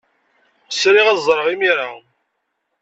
[0.71, 1.89] Sriɣ ad ẓreɣ imir-a.